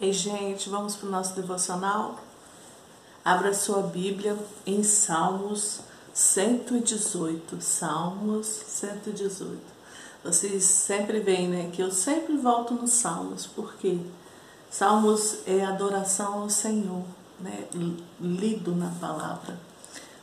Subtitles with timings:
[0.00, 2.20] Ei, gente, vamos para o nosso devocional?
[3.24, 5.80] Abra sua Bíblia em Salmos
[6.14, 7.60] 118.
[7.60, 9.58] Salmos 118.
[10.22, 13.98] Vocês sempre veem, né, que eu sempre volto nos Salmos, porque
[14.70, 17.02] Salmos é adoração ao Senhor,
[17.40, 17.66] né,
[18.20, 19.58] lido na palavra.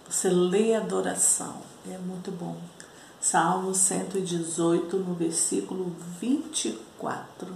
[0.10, 2.56] Você lê adoração, é muito bom.
[3.20, 7.54] Salmo 118, no versículo 24,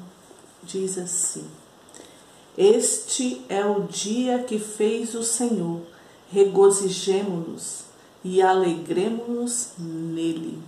[0.63, 1.49] diz assim:
[2.58, 5.81] este é o dia que fez o Senhor,
[6.31, 7.84] regozijemo-nos
[8.23, 10.59] e alegremos-nos nele.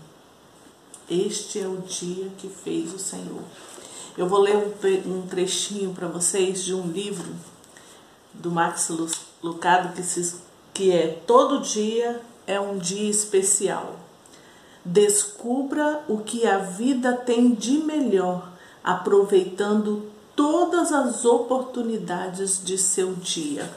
[1.09, 3.43] Este é o dia que fez o Senhor.
[4.17, 4.55] Eu vou ler
[5.05, 7.33] um trechinho para vocês de um livro
[8.33, 8.89] do Max
[9.41, 10.35] Lucado que, se,
[10.73, 13.99] que é Todo Dia é um Dia Especial.
[14.83, 18.51] Descubra o que a vida tem de melhor,
[18.83, 20.10] aproveitando
[20.41, 23.71] todas as oportunidades de seu dia.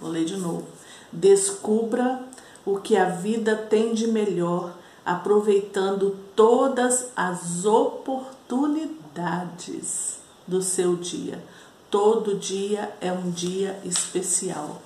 [0.00, 0.66] Vou ler de novo.
[1.12, 2.22] Descubra
[2.64, 4.72] o que a vida tem de melhor,
[5.04, 11.44] aproveitando todas as oportunidades do seu dia.
[11.90, 14.80] Todo dia é um dia especial.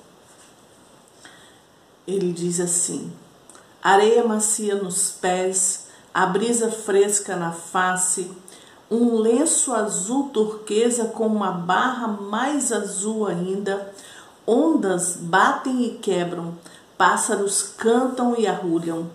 [2.08, 3.12] Ele diz assim:
[3.80, 8.32] areia macia nos pés, a brisa fresca na face,
[8.94, 13.92] um lenço azul turquesa com uma barra mais azul ainda.
[14.46, 16.54] Ondas batem e quebram,
[16.96, 19.10] pássaros cantam e arrulham.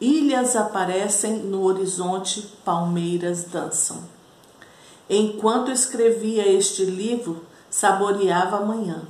[0.00, 3.98] Ilhas aparecem no horizonte, palmeiras dançam.
[5.08, 9.02] Enquanto escrevia este livro, saboreava a manhã.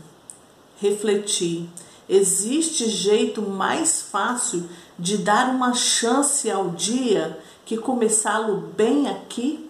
[0.79, 1.71] Refleti:
[2.09, 9.69] existe jeito mais fácil de dar uma chance ao dia que começá-lo bem aqui?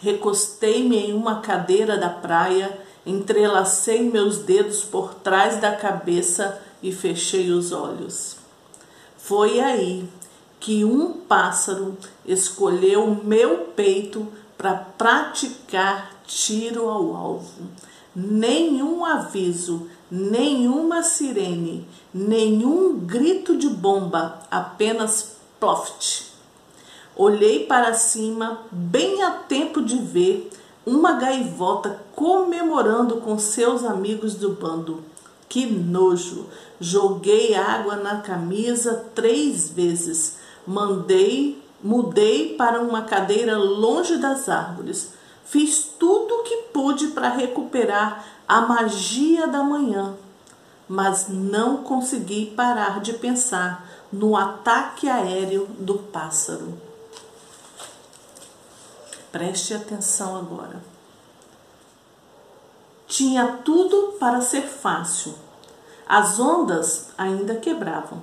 [0.00, 7.50] Recostei-me em uma cadeira da praia, entrelacei meus dedos por trás da cabeça e fechei
[7.50, 8.36] os olhos.
[9.16, 10.08] Foi aí
[10.60, 11.96] que um pássaro
[12.26, 14.26] escolheu meu peito
[14.56, 17.68] para praticar tiro ao alvo.
[18.14, 26.32] Nenhum aviso, nenhuma sirene, nenhum grito de bomba, apenas ploft.
[27.16, 30.50] Olhei para cima, bem a tempo de ver
[30.84, 35.02] uma gaivota comemorando com seus amigos do bando.
[35.48, 36.46] Que nojo!
[36.80, 40.36] Joguei água na camisa três vezes.
[40.66, 45.12] Mandei, mudei para uma cadeira longe das árvores.
[45.44, 50.14] Fiz tudo o que pude para recuperar a magia da manhã,
[50.88, 56.78] mas não consegui parar de pensar no ataque aéreo do pássaro.
[59.32, 60.80] Preste atenção agora.
[63.06, 65.34] Tinha tudo para ser fácil.
[66.06, 68.22] As ondas ainda quebravam.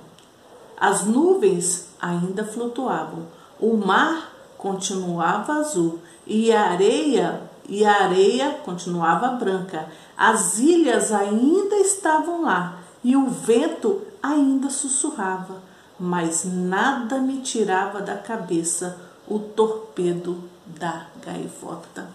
[0.76, 3.26] As nuvens ainda flutuavam.
[3.60, 9.88] O mar continuava azul e a areia e a areia continuava branca.
[10.14, 15.62] As ilhas ainda estavam lá e o vento ainda sussurrava,
[15.98, 22.10] mas nada me tirava da cabeça o torpedo da gaivota.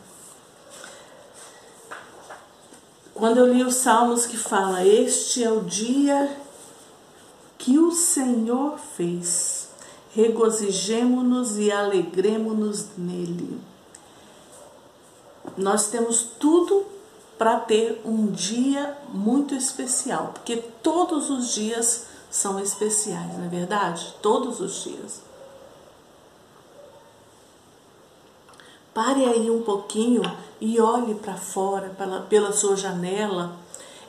[3.15, 6.37] Quando eu li os Salmos que fala: Este é o dia
[7.57, 9.69] que o Senhor fez,
[10.13, 13.59] regozijemo-nos e alegremo-nos nele.
[15.57, 16.85] Nós temos tudo
[17.37, 24.13] para ter um dia muito especial, porque todos os dias são especiais, não é verdade?
[24.21, 25.21] Todos os dias.
[28.93, 30.21] Pare aí um pouquinho
[30.59, 33.55] e olhe para fora, pela, pela sua janela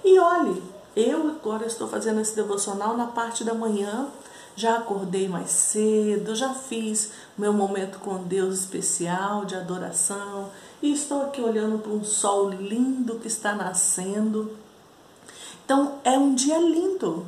[0.03, 0.63] e olhe.
[0.97, 4.09] Eu agora estou fazendo esse devocional na parte da manhã.
[4.57, 11.23] Já acordei mais cedo, já fiz meu momento com Deus especial de adoração e estou
[11.23, 14.57] aqui olhando para um sol lindo que está nascendo.
[15.65, 17.27] Então é um dia lindo,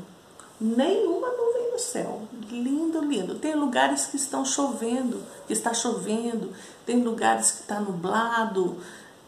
[0.60, 2.22] nenhuma nuvem no céu.
[2.50, 3.34] Lindo, lindo.
[3.36, 6.52] Tem lugares que estão chovendo, que está chovendo,
[6.86, 8.78] tem lugares que está nublado,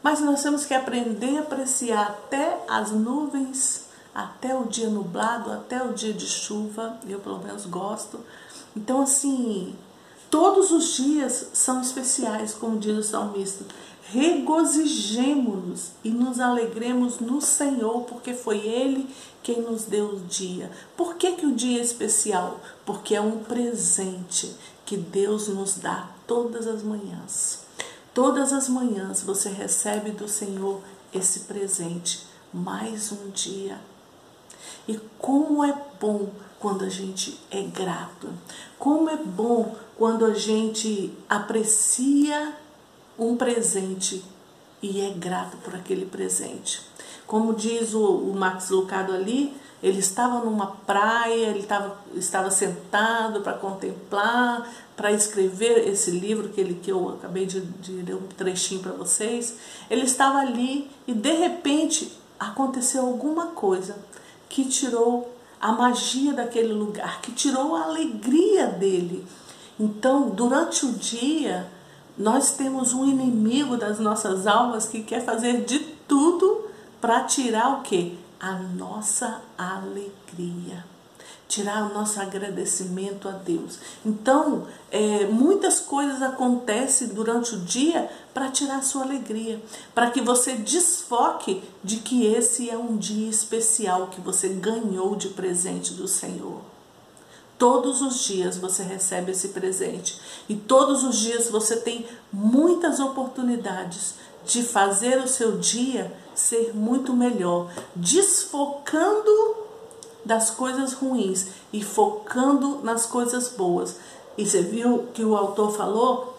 [0.03, 5.83] mas nós temos que aprender a apreciar até as nuvens, até o dia nublado, até
[5.83, 6.99] o dia de chuva.
[7.07, 8.21] Eu pelo menos gosto.
[8.75, 9.77] Então assim,
[10.31, 13.65] todos os dias são especiais, como diz o salmista
[14.13, 19.09] regozijemo-nos e nos alegremos no Senhor, porque foi Ele
[19.43, 20.71] quem nos deu o dia.
[20.95, 22.61] Por que, que o dia é especial?
[22.85, 24.55] Porque é um presente
[24.85, 27.65] que Deus nos dá todas as manhãs.
[28.13, 30.83] Todas as manhãs você recebe do Senhor
[31.15, 33.81] esse presente, mais um dia.
[34.87, 36.29] E como é bom
[36.61, 38.29] quando a gente é grato.
[38.79, 42.55] Como é bom quando a gente aprecia
[43.19, 44.25] um presente
[44.83, 46.81] e é grato por aquele presente.
[47.27, 53.41] Como diz o, o Max Lucado ali, ele estava numa praia, ele estava, estava sentado
[53.41, 58.27] para contemplar, para escrever esse livro que, ele, que eu acabei de, de ler um
[58.29, 59.57] trechinho para vocês.
[59.91, 63.97] Ele estava ali e de repente aconteceu alguma coisa
[64.49, 69.25] que tirou a magia daquele lugar, que tirou a alegria dele.
[69.79, 71.69] Então, durante o dia,
[72.23, 76.69] nós temos um inimigo das nossas almas que quer fazer de tudo
[77.01, 78.17] para tirar o que?
[78.39, 80.85] A nossa alegria.
[81.49, 83.79] Tirar o nosso agradecimento a Deus.
[84.07, 89.61] Então, é, muitas coisas acontecem durante o dia para tirar a sua alegria,
[89.93, 95.29] para que você desfoque de que esse é um dia especial que você ganhou de
[95.29, 96.72] presente do Senhor.
[97.63, 104.15] Todos os dias você recebe esse presente e todos os dias você tem muitas oportunidades
[104.45, 109.31] de fazer o seu dia ser muito melhor, desfocando
[110.25, 113.95] das coisas ruins e focando nas coisas boas.
[114.37, 116.32] E você viu que o autor falou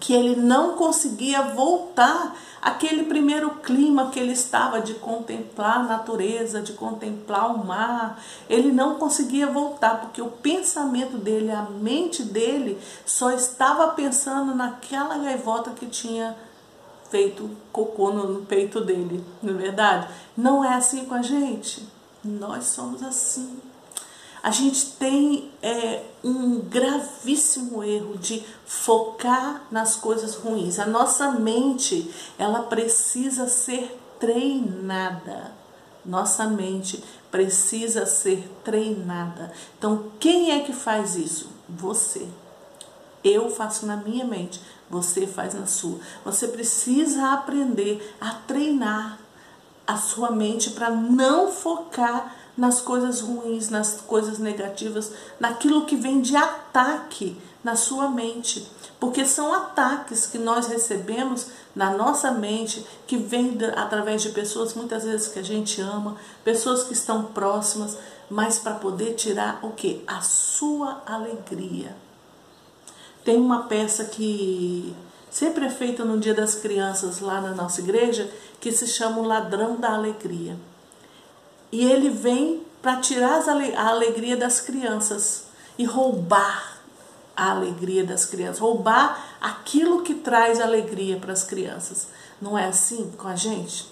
[0.00, 6.60] que ele não conseguia voltar aquele primeiro clima que ele estava de contemplar a natureza,
[6.60, 12.78] de contemplar o mar, ele não conseguia voltar porque o pensamento dele, a mente dele
[13.06, 16.36] só estava pensando naquela gaivota que tinha
[17.10, 20.08] feito cocô no peito dele, não é verdade?
[20.36, 21.88] Não é assim com a gente.
[22.22, 23.58] Nós somos assim
[24.42, 30.78] a gente tem é, um gravíssimo erro de focar nas coisas ruins.
[30.78, 35.52] A nossa mente, ela precisa ser treinada.
[36.04, 39.52] Nossa mente precisa ser treinada.
[39.76, 41.50] Então, quem é que faz isso?
[41.68, 42.26] Você.
[43.22, 45.98] Eu faço na minha mente, você faz na sua.
[46.24, 49.18] Você precisa aprender a treinar
[49.86, 56.20] a sua mente para não focar nas coisas ruins, nas coisas negativas, naquilo que vem
[56.20, 58.68] de ataque na sua mente.
[58.98, 65.04] Porque são ataques que nós recebemos na nossa mente, que vem através de pessoas muitas
[65.04, 67.96] vezes que a gente ama, pessoas que estão próximas,
[68.28, 70.02] mas para poder tirar o que?
[70.04, 71.94] A sua alegria.
[73.24, 74.92] Tem uma peça que
[75.30, 78.28] sempre é feita no Dia das Crianças lá na nossa igreja,
[78.60, 80.56] que se chama O Ladrão da Alegria.
[81.70, 83.42] E ele vem para tirar
[83.76, 85.44] a alegria das crianças
[85.76, 86.78] e roubar
[87.36, 92.08] a alegria das crianças, roubar aquilo que traz alegria para as crianças.
[92.40, 93.86] Não é assim com a gente?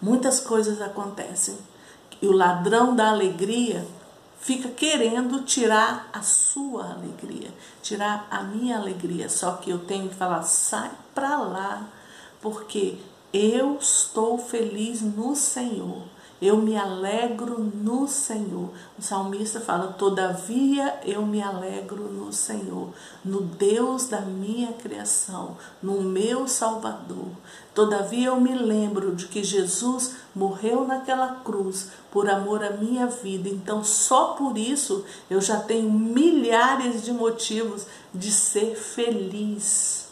[0.00, 1.56] Muitas coisas acontecem
[2.20, 3.86] e o ladrão da alegria
[4.38, 7.48] fica querendo tirar a sua alegria,
[7.82, 9.30] tirar a minha alegria.
[9.30, 11.88] Só que eu tenho que falar, sai para lá,
[12.42, 12.98] porque
[13.32, 16.02] eu estou feliz no Senhor.
[16.42, 18.70] Eu me alegro no Senhor.
[18.98, 22.88] O salmista fala: Todavia eu me alegro no Senhor,
[23.24, 27.28] no Deus da minha criação, no meu Salvador.
[27.74, 33.48] Todavia eu me lembro de que Jesus morreu naquela cruz por amor à minha vida.
[33.48, 40.08] Então, só por isso eu já tenho milhares de motivos de ser feliz.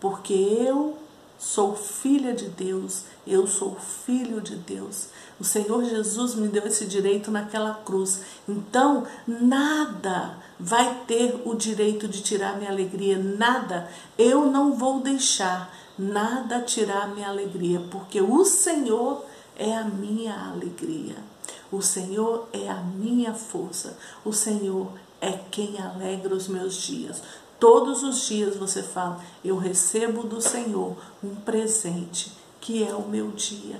[0.00, 0.96] Porque eu
[1.38, 5.08] sou filha de Deus, eu sou filho de Deus.
[5.38, 8.20] O Senhor Jesus me deu esse direito naquela cruz.
[8.48, 13.88] Então, nada vai ter o direito de tirar minha alegria, nada.
[14.18, 19.24] Eu não vou deixar nada tirar minha alegria, porque o Senhor
[19.56, 21.16] é a minha alegria.
[21.70, 23.96] O Senhor é a minha força.
[24.24, 27.22] O Senhor é quem alegra os meus dias.
[27.58, 32.32] Todos os dias você fala: Eu recebo do Senhor um presente,
[32.64, 33.78] que é o meu dia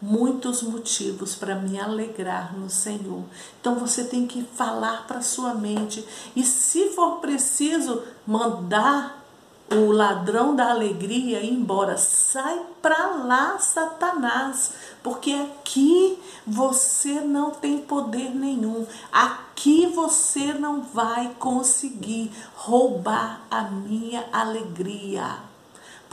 [0.00, 3.22] muitos motivos para me alegrar no Senhor.
[3.58, 9.24] Então você tem que falar para sua mente e se for preciso mandar
[9.70, 14.72] o ladrão da alegria embora, sai para lá, Satanás,
[15.02, 18.86] porque aqui você não tem poder nenhum.
[19.10, 25.53] Aqui você não vai conseguir roubar a minha alegria.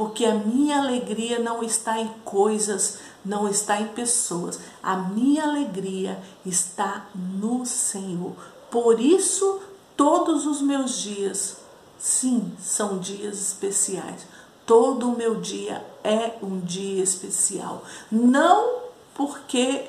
[0.01, 4.59] Porque a minha alegria não está em coisas não está em pessoas.
[4.81, 8.33] A minha alegria está no Senhor.
[8.69, 9.61] Por isso,
[9.95, 11.57] todos os meus dias,
[11.99, 14.25] sim, são dias especiais.
[14.65, 17.83] Todo o meu dia é um dia especial.
[18.11, 18.81] Não
[19.13, 19.85] porque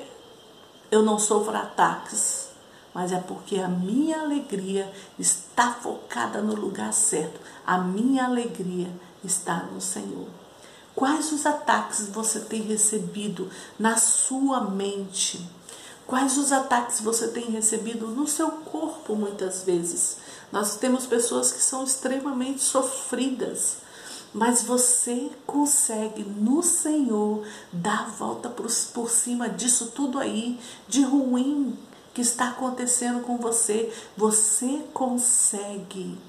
[0.91, 2.49] eu não sofro ataques,
[2.93, 7.39] mas é porque a minha alegria está focada no lugar certo.
[7.65, 8.91] A minha alegria
[9.23, 10.27] está no Senhor.
[10.95, 13.49] Quais os ataques você tem recebido
[13.79, 15.43] na sua mente?
[16.05, 20.17] Quais os ataques você tem recebido no seu corpo muitas vezes?
[20.51, 23.77] Nós temos pessoas que são extremamente sofridas,
[24.33, 31.01] mas você consegue no Senhor dar a volta por, por cima disso tudo aí de
[31.01, 31.77] ruim
[32.13, 33.91] que está acontecendo com você.
[34.15, 36.19] Você consegue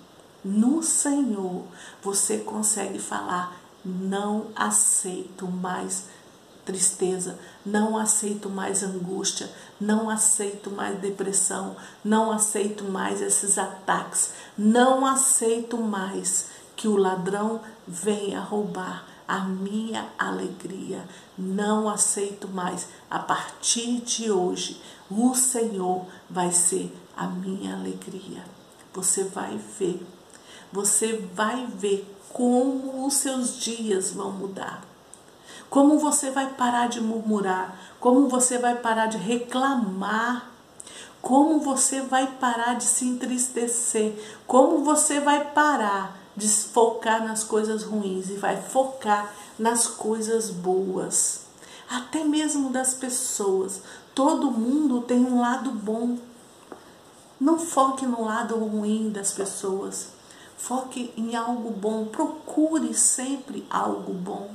[0.44, 1.64] no Senhor,
[2.02, 6.04] você consegue falar: não aceito mais
[6.64, 15.06] tristeza, não aceito mais angústia, não aceito mais depressão, não aceito mais esses ataques, não
[15.06, 16.46] aceito mais
[16.76, 21.04] que o ladrão venha roubar a minha alegria.
[21.36, 22.88] Não aceito mais.
[23.10, 28.44] A partir de hoje, o Senhor vai ser a minha alegria.
[28.92, 30.04] Você vai ver.
[30.74, 34.82] Você vai ver como os seus dias vão mudar.
[35.70, 40.50] Como você vai parar de murmurar, como você vai parar de reclamar,
[41.22, 44.16] como você vai parar de se entristecer,
[44.48, 51.42] como você vai parar de focar nas coisas ruins e vai focar nas coisas boas.
[51.88, 53.80] Até mesmo das pessoas.
[54.12, 56.18] Todo mundo tem um lado bom.
[57.40, 60.13] Não foque no lado ruim das pessoas.
[60.66, 62.06] Foque em algo bom.
[62.06, 64.50] Procure sempre algo bom.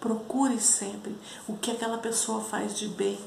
[0.00, 1.14] Procure sempre
[1.46, 3.18] o que aquela pessoa faz de bem.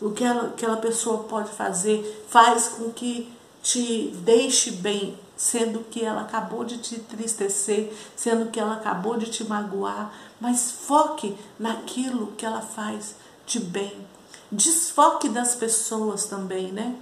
[0.00, 6.04] O que ela, aquela pessoa pode fazer faz com que te deixe bem sendo que
[6.04, 12.32] ela acabou de te entristecer, sendo que ela acabou de te magoar, mas foque naquilo
[12.38, 13.14] que ela faz
[13.46, 14.04] de bem.
[14.50, 16.96] Desfoque das pessoas também, né?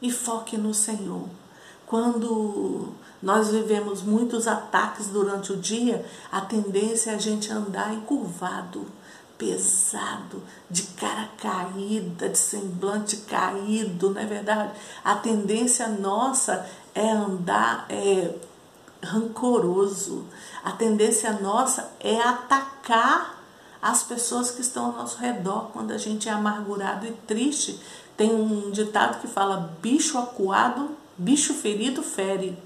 [0.00, 1.26] E foque no Senhor.
[1.90, 8.86] Quando nós vivemos muitos ataques durante o dia, a tendência é a gente andar encurvado,
[9.36, 14.70] pesado, de cara caída, de semblante caído, não é verdade?
[15.02, 18.36] A tendência nossa é andar é,
[19.02, 20.26] rancoroso.
[20.62, 23.42] A tendência nossa é atacar
[23.82, 27.80] as pessoas que estão ao nosso redor quando a gente é amargurado e triste.
[28.16, 32.56] Tem um ditado que fala: bicho acuado, bicho ferido fere.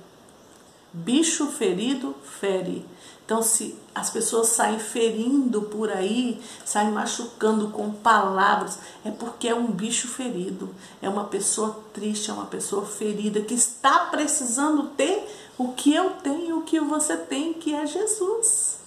[0.92, 2.86] Bicho ferido fere.
[3.24, 9.54] Então, se as pessoas saem ferindo por aí, saem machucando com palavras, é porque é
[9.54, 15.26] um bicho ferido, é uma pessoa triste, é uma pessoa ferida que está precisando ter
[15.58, 18.78] o que eu tenho, o que você tem, que é Jesus.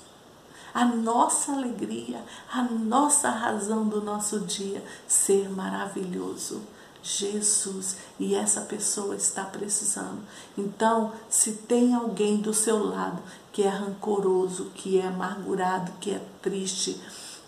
[0.73, 6.61] A nossa alegria, a nossa razão do nosso dia ser maravilhoso.
[7.07, 10.19] Jesus e essa pessoa está precisando.
[10.57, 13.21] Então, se tem alguém do seu lado
[13.53, 16.99] que é rancoroso, que é amargurado, que é triste,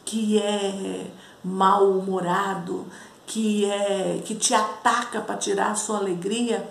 [0.05, 1.11] que é
[1.43, 2.85] mal-humorado,
[3.27, 6.67] que é que te ataca para tirar a sua alegria,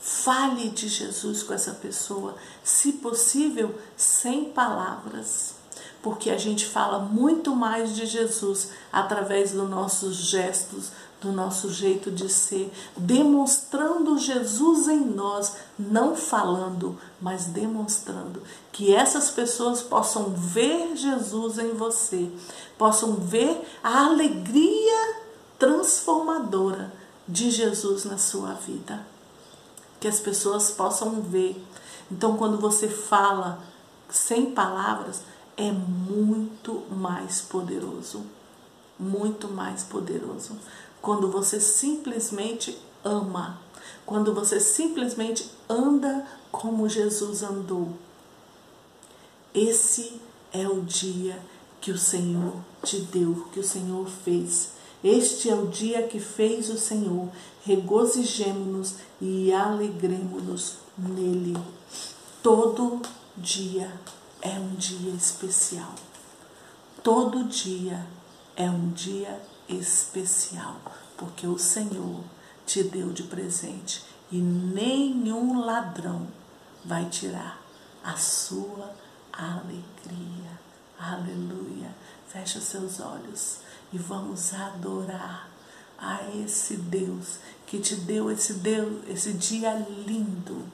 [0.00, 5.58] fale de Jesus com essa pessoa, se possível, sem palavras
[6.02, 10.90] porque a gente fala muito mais de Jesus através dos nossos gestos,
[11.20, 19.30] do nosso jeito de ser, demonstrando Jesus em nós, não falando, mas demonstrando que essas
[19.30, 22.30] pessoas possam ver Jesus em você,
[22.76, 25.16] possam ver a alegria
[25.58, 26.92] transformadora
[27.26, 29.04] de Jesus na sua vida.
[30.00, 31.60] Que as pessoas possam ver.
[32.10, 33.60] Então, quando você fala
[34.08, 35.22] sem palavras,
[35.56, 38.24] é muito mais poderoso.
[38.98, 40.56] Muito mais poderoso.
[41.00, 43.60] Quando você simplesmente ama.
[44.04, 47.90] Quando você simplesmente anda como Jesus andou.
[49.54, 50.20] Esse
[50.52, 51.38] é o dia
[51.80, 54.72] que o Senhor te deu, que o Senhor fez.
[55.02, 57.28] Este é o dia que fez o Senhor.
[57.64, 61.56] Regozijemo-nos e alegremos-nos nele.
[62.42, 63.00] Todo
[63.36, 63.92] dia
[64.42, 65.94] é um dia especial.
[67.02, 68.04] Todo dia
[68.56, 69.57] é um dia especial,
[71.16, 72.24] porque o Senhor
[72.66, 76.26] te deu de presente e nenhum ladrão
[76.84, 77.60] vai tirar
[78.02, 78.94] a sua
[79.32, 80.58] alegria.
[80.98, 81.94] Aleluia.
[82.28, 83.58] Fecha seus olhos
[83.92, 85.48] e vamos adorar
[85.98, 89.74] a esse Deus que te deu esse Deus, esse dia
[90.06, 90.64] lindo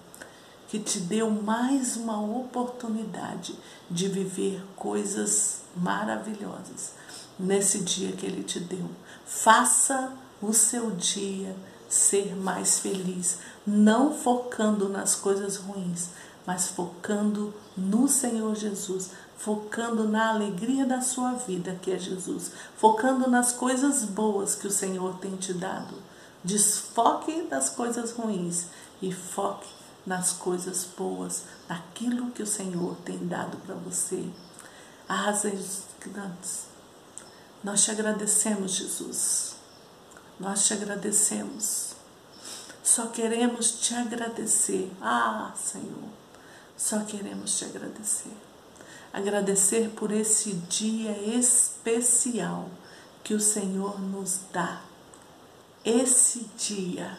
[0.68, 3.56] que te deu mais uma oportunidade
[3.90, 6.94] de viver coisas maravilhosas
[7.38, 8.90] nesse dia que Ele te deu.
[9.26, 11.54] Faça o seu dia
[11.88, 16.08] ser mais feliz, não focando nas coisas ruins,
[16.46, 23.28] mas focando no Senhor Jesus, focando na alegria da sua vida, que é Jesus, focando
[23.30, 26.02] nas coisas boas que o Senhor tem te dado.
[26.42, 28.66] Desfoque das coisas ruins
[29.00, 29.68] e foque
[30.06, 34.28] nas coisas boas, naquilo que o Senhor tem dado para você.
[36.00, 36.73] Grandes.
[37.64, 39.54] Nós te agradecemos, Jesus.
[40.38, 41.94] Nós te agradecemos.
[42.82, 44.92] Só queremos te agradecer.
[45.00, 46.10] Ah, Senhor,
[46.76, 48.36] só queremos te agradecer.
[49.10, 52.68] Agradecer por esse dia especial
[53.22, 54.82] que o Senhor nos dá.
[55.82, 57.16] Esse dia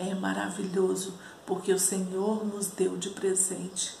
[0.00, 1.14] é maravilhoso
[1.46, 3.96] porque o Senhor nos deu de presente.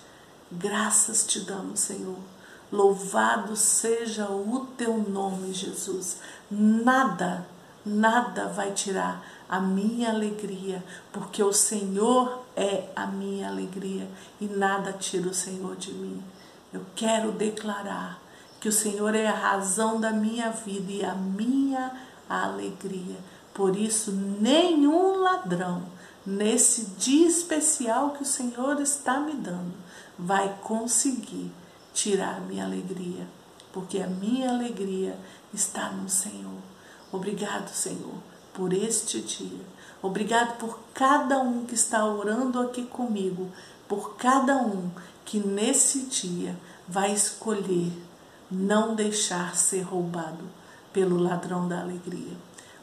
[0.50, 2.18] Graças te damos, Senhor.
[2.72, 6.18] Louvado seja o teu nome, Jesus.
[6.48, 7.44] Nada,
[7.84, 14.08] nada vai tirar a minha alegria, porque o Senhor é a minha alegria
[14.40, 16.22] e nada tira o Senhor de mim.
[16.72, 18.20] Eu quero declarar
[18.60, 21.90] que o Senhor é a razão da minha vida e a minha
[22.28, 23.16] alegria.
[23.52, 25.82] Por isso, nenhum ladrão,
[26.24, 29.74] nesse dia especial que o Senhor está me dando,
[30.16, 31.50] vai conseguir
[32.00, 33.26] tirar a minha alegria,
[33.72, 35.18] porque a minha alegria
[35.52, 36.58] está no Senhor.
[37.12, 38.14] Obrigado, Senhor,
[38.54, 39.60] por este dia.
[40.02, 43.50] Obrigado por cada um que está orando aqui comigo,
[43.86, 44.90] por cada um
[45.26, 46.56] que nesse dia
[46.88, 47.92] vai escolher
[48.50, 50.44] não deixar ser roubado
[50.94, 52.36] pelo ladrão da alegria.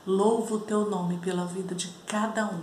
[0.06, 2.62] Louvo o teu nome pela vida de cada um.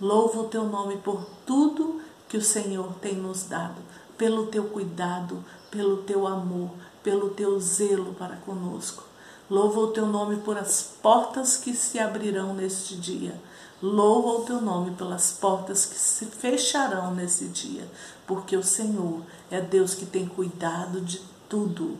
[0.00, 3.76] Louvo o teu nome por tudo que o Senhor tem nos dado,
[4.16, 6.70] pelo teu cuidado, pelo teu amor,
[7.02, 9.04] pelo teu zelo para conosco.
[9.50, 13.34] Louva o teu nome por as portas que se abrirão neste dia.
[13.82, 17.86] Louva o teu nome pelas portas que se fecharão nesse dia,
[18.26, 21.98] porque o Senhor é Deus que tem cuidado de tudo.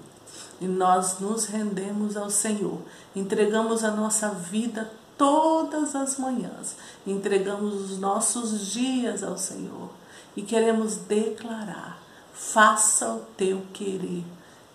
[0.60, 2.80] E nós nos rendemos ao Senhor,
[3.14, 9.90] entregamos a nossa vida todas as manhãs, entregamos os nossos dias ao Senhor
[10.37, 12.01] e queremos declarar:
[12.50, 14.24] faça o teu querer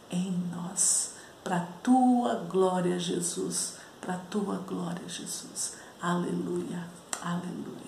[0.09, 1.11] em nós
[1.43, 5.75] para tua glória, Jesus, para tua glória, Jesus.
[6.01, 6.87] Aleluia,
[7.21, 7.86] aleluia.